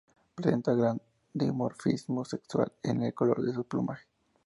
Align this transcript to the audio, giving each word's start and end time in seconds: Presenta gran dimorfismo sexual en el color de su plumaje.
Presenta 0.37 0.73
gran 0.73 0.99
dimorfismo 1.31 2.25
sexual 2.25 2.71
en 2.81 3.03
el 3.03 3.13
color 3.13 3.39
de 3.45 3.53
su 3.53 3.65
plumaje. 3.65 4.07